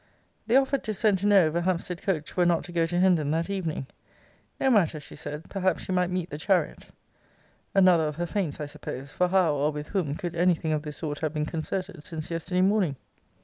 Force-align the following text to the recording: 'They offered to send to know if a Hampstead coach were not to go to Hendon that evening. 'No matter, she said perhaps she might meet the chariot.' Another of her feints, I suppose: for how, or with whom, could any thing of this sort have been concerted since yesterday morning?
'They 0.47 0.55
offered 0.57 0.83
to 0.83 0.95
send 0.95 1.19
to 1.19 1.27
know 1.27 1.45
if 1.49 1.53
a 1.53 1.61
Hampstead 1.61 2.01
coach 2.01 2.35
were 2.35 2.43
not 2.43 2.63
to 2.63 2.71
go 2.71 2.87
to 2.87 2.99
Hendon 2.99 3.29
that 3.29 3.51
evening. 3.51 3.85
'No 4.59 4.71
matter, 4.71 4.99
she 4.99 5.15
said 5.15 5.47
perhaps 5.47 5.83
she 5.83 5.91
might 5.91 6.09
meet 6.09 6.31
the 6.31 6.39
chariot.' 6.39 6.87
Another 7.75 8.07
of 8.07 8.15
her 8.15 8.25
feints, 8.25 8.59
I 8.59 8.65
suppose: 8.65 9.11
for 9.11 9.27
how, 9.27 9.53
or 9.53 9.71
with 9.71 9.89
whom, 9.89 10.15
could 10.15 10.35
any 10.35 10.55
thing 10.55 10.73
of 10.73 10.81
this 10.81 10.97
sort 10.97 11.19
have 11.19 11.35
been 11.35 11.45
concerted 11.45 12.03
since 12.03 12.31
yesterday 12.31 12.61
morning? 12.61 12.95